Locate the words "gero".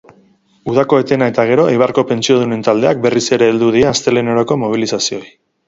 1.51-1.65